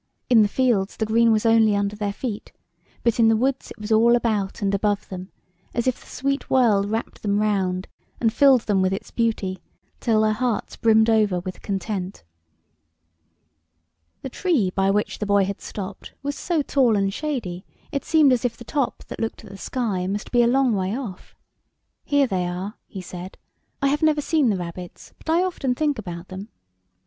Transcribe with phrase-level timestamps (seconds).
[0.31, 2.51] In the fields the green was only under their feet,
[3.03, 5.29] but in the woods it was all about and above them,
[5.75, 7.87] as if the sweet world wrapped them round
[8.19, 9.59] and filled them with its beauty,
[9.99, 12.23] till their hearts brimmed over with content.
[14.23, 14.23] 54 ANYHOW STORIES.
[14.23, 18.03] [STORY The tree by which the boy had stopped was so tall and shady, it
[18.03, 20.97] seemed as if the top that looked at the sky must be a long way
[20.97, 21.35] off.
[22.07, 23.37] ''Here they are," he said.
[23.83, 26.49] "I have never seen the rabbits, but I often think about them."